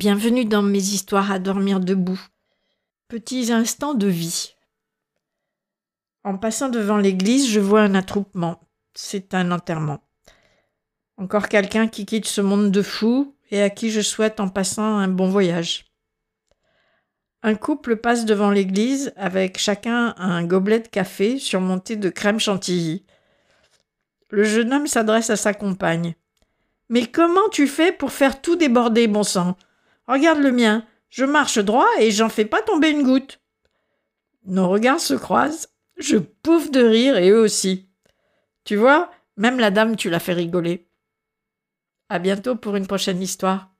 [0.00, 2.18] Bienvenue dans mes histoires à dormir debout.
[3.08, 4.54] Petits instants de vie.
[6.24, 8.62] En passant devant l'église, je vois un attroupement.
[8.94, 10.02] C'est un enterrement.
[11.18, 14.96] Encore quelqu'un qui quitte ce monde de fous et à qui je souhaite en passant
[14.96, 15.84] un bon voyage.
[17.42, 23.04] Un couple passe devant l'église avec chacun un gobelet de café surmonté de crème chantilly.
[24.30, 26.14] Le jeune homme s'adresse à sa compagne.
[26.88, 29.58] Mais comment tu fais pour faire tout déborder, bon sang?
[30.10, 30.84] Regarde le mien.
[31.08, 33.40] Je marche droit et j'en fais pas tomber une goutte.
[34.44, 35.68] Nos regards se croisent.
[35.98, 37.88] Je pouffe de rire et eux aussi.
[38.64, 40.88] Tu vois, même la dame, tu l'as fait rigoler.
[42.08, 43.72] À bientôt pour une prochaine histoire.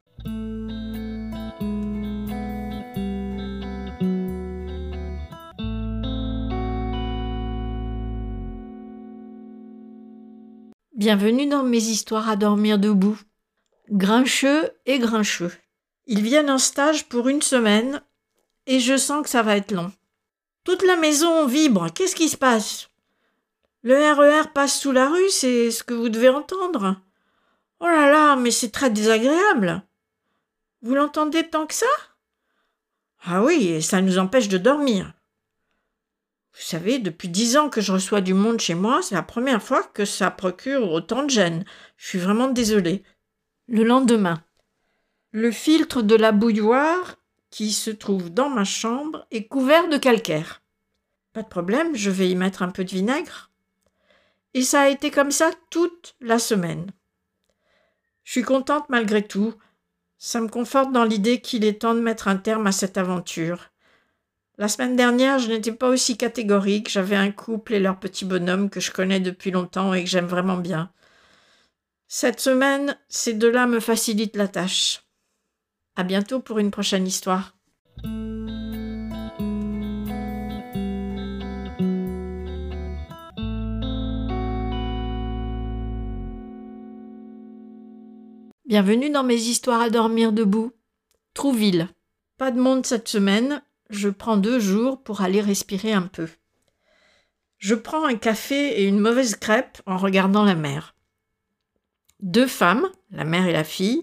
[10.95, 13.19] Bienvenue dans mes histoires à dormir debout.
[13.91, 15.51] Grincheux et grincheux.
[16.13, 18.03] Ils viennent en stage pour une semaine
[18.67, 19.93] et je sens que ça va être long.
[20.65, 21.87] Toute la maison vibre.
[21.95, 22.91] Qu'est-ce qui se passe?
[23.85, 27.01] Le RER e passe sous la rue, c'est ce que vous devez entendre.
[27.79, 29.85] Oh là là, mais c'est très désagréable.
[30.83, 31.87] Vous l'entendez tant que ça?
[33.23, 35.13] Ah oui, et ça nous empêche de dormir.
[36.55, 39.63] Vous savez, depuis dix ans que je reçois du monde chez moi, c'est la première
[39.63, 41.65] fois que ça procure autant de gêne.
[41.97, 43.05] Je suis vraiment désolée.
[43.69, 44.43] Le lendemain.
[45.33, 47.15] Le filtre de la bouilloire,
[47.51, 50.61] qui se trouve dans ma chambre, est couvert de calcaire.
[51.33, 53.51] Pas de problème, je vais y mettre un peu de vinaigre.
[54.55, 56.91] Et ça a été comme ça toute la semaine.
[58.25, 59.55] Je suis contente malgré tout.
[60.19, 63.71] Ça me conforte dans l'idée qu'il est temps de mettre un terme à cette aventure.
[64.59, 66.91] La semaine dernière, je n'étais pas aussi catégorique.
[66.91, 70.27] J'avais un couple et leur petit bonhomme que je connais depuis longtemps et que j'aime
[70.27, 70.91] vraiment bien.
[72.09, 75.05] Cette semaine, ces deux-là me facilitent la tâche.
[76.01, 77.59] À bientôt pour une prochaine histoire.
[88.65, 90.73] Bienvenue dans mes histoires à dormir debout.
[91.35, 91.91] Trouville.
[92.39, 96.31] Pas de monde cette semaine, je prends deux jours pour aller respirer un peu.
[97.59, 100.95] Je prends un café et une mauvaise crêpe en regardant la mer.
[102.21, 104.03] Deux femmes, la mère et la fille,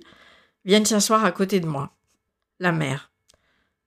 [0.67, 1.91] viennent s'asseoir à côté de moi.
[2.59, 3.11] La mère.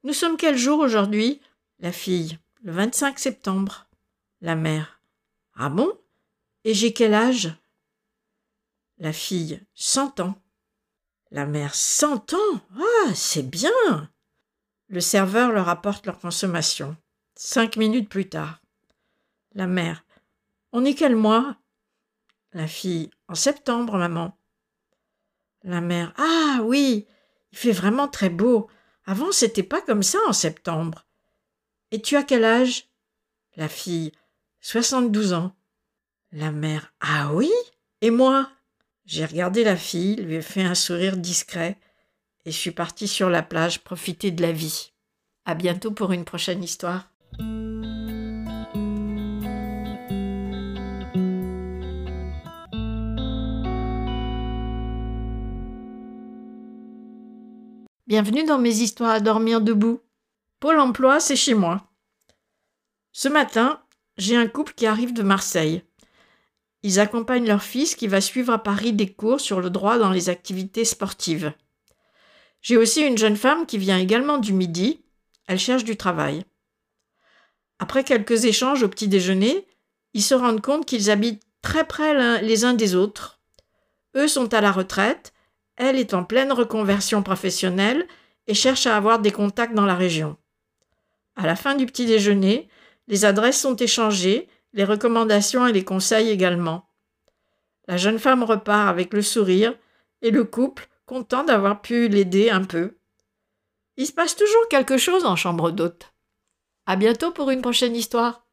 [0.02, 1.40] Nous sommes quel jour aujourd'hui?
[1.78, 2.38] La fille.
[2.62, 3.86] Le 25 septembre.
[4.40, 5.00] La mère.
[5.54, 5.92] Ah bon?
[6.64, 7.54] Et j'ai quel âge?
[8.98, 9.60] La fille.
[9.74, 10.34] Cent ans.
[11.30, 11.76] La mère.
[11.76, 12.60] Cent ans?
[12.76, 14.10] Ah, c'est bien
[14.90, 16.96] le serveur leur apporte leur consommation.
[17.36, 18.60] Cinq minutes plus tard.
[19.54, 20.04] La mère.
[20.72, 21.56] On est quel mois?
[22.52, 23.08] La fille.
[23.28, 24.36] En septembre, maman.
[25.62, 26.12] La mère.
[26.16, 27.06] Ah oui,
[27.52, 28.68] il fait vraiment très beau.
[29.04, 31.06] Avant, c'était pas comme ça en septembre.
[31.90, 32.88] Et tu as quel âge?
[33.56, 34.12] La fille.
[34.60, 35.54] Soixante-douze ans.
[36.32, 36.92] La mère.
[37.00, 37.50] Ah oui?
[38.00, 38.50] Et moi?
[39.04, 41.78] J'ai regardé la fille, lui ai fait un sourire discret
[42.44, 44.92] et je suis partie sur la plage profiter de la vie.
[45.44, 47.10] À bientôt pour une prochaine histoire.
[58.10, 60.00] Bienvenue dans mes histoires à dormir debout.
[60.58, 61.88] Pôle emploi, c'est chez moi.
[63.12, 63.80] Ce matin,
[64.16, 65.84] j'ai un couple qui arrive de Marseille.
[66.82, 70.10] Ils accompagnent leur fils qui va suivre à Paris des cours sur le droit dans
[70.10, 71.52] les activités sportives.
[72.62, 75.04] J'ai aussi une jeune femme qui vient également du Midi.
[75.46, 76.44] Elle cherche du travail.
[77.78, 79.68] Après quelques échanges au petit déjeuner,
[80.14, 83.38] ils se rendent compte qu'ils habitent très près les uns des autres.
[84.16, 85.32] Eux sont à la retraite,
[85.80, 88.06] elle est en pleine reconversion professionnelle
[88.46, 90.36] et cherche à avoir des contacts dans la région.
[91.36, 92.68] À la fin du petit déjeuner,
[93.08, 96.90] les adresses sont échangées, les recommandations et les conseils également.
[97.88, 99.74] La jeune femme repart avec le sourire
[100.20, 102.98] et le couple content d'avoir pu l'aider un peu.
[103.96, 106.12] Il se passe toujours quelque chose en chambre d'hôte.
[106.84, 108.46] À bientôt pour une prochaine histoire.